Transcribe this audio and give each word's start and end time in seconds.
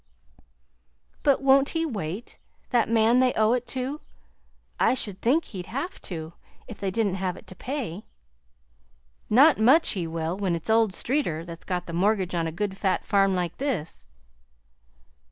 "But 1.21 1.43
won't 1.43 1.69
he 1.77 1.85
wait? 1.85 2.39
that 2.71 2.89
man 2.89 3.19
they 3.19 3.33
owe 3.35 3.53
it 3.53 3.67
to? 3.67 4.01
I 4.79 4.95
should 4.95 5.21
think 5.21 5.45
he'd 5.45 5.67
have 5.67 6.01
to, 6.01 6.33
if 6.67 6.79
they 6.79 6.89
didn't 6.89 7.17
have 7.21 7.37
it 7.37 7.45
to 7.45 7.55
pay." 7.55 8.05
"Not 9.29 9.59
much 9.59 9.91
he 9.91 10.07
will, 10.07 10.35
when 10.35 10.55
it's 10.55 10.71
old 10.71 10.91
Streeter 10.95 11.45
that's 11.45 11.65
got 11.65 11.85
the 11.85 11.93
mortgage 11.93 12.33
on 12.33 12.47
a 12.47 12.51
good 12.51 12.75
fat 12.75 13.05
farm 13.05 13.35
like 13.35 13.57
this!" 13.59 14.07